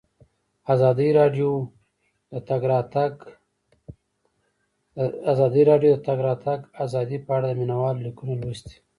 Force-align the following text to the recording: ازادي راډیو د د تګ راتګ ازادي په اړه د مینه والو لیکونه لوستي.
ازادي 0.73 1.09
راډیو 1.19 1.49
د 2.31 2.33
د 2.33 2.35
تګ 2.49 2.61
راتګ 5.69 6.61
ازادي 6.85 7.17
په 7.25 7.31
اړه 7.37 7.47
د 7.49 7.53
مینه 7.59 7.75
والو 7.81 8.03
لیکونه 8.07 8.33
لوستي. 8.41 8.75